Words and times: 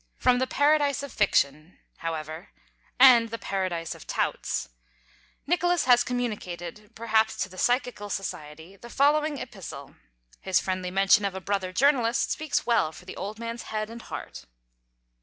From 0.17 0.39
the 0.39 0.47
Paradise 0.47 1.03
of 1.03 1.11
Fiction, 1.13 1.77
however 1.97 2.49
(and 2.99 3.29
the 3.29 3.37
Paradise 3.37 3.93
of 3.93 4.07
Touts), 4.07 4.69
Nicholas 5.45 5.85
has 5.85 6.03
communicated, 6.03 6.89
perhaps 6.95 7.35
to 7.43 7.49
the 7.49 7.59
Psychical 7.59 8.09
Society, 8.09 8.75
the 8.75 8.89
following 8.89 9.37
Epistle. 9.37 9.95
His 10.39 10.59
friendly 10.59 10.89
mention 10.89 11.23
of 11.23 11.35
a 11.35 11.39
brother 11.39 11.71
journalist 11.71 12.31
speaks 12.31 12.65
well 12.65 12.91
for 12.91 13.05
the 13.05 13.15
Old 13.15 13.37
Man's 13.37 13.61
head 13.69 13.91
and 13.91 14.01
heart. 14.01 14.45